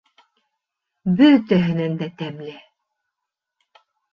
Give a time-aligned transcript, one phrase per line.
[1.19, 2.57] —Бөтәһенән дә тәмле!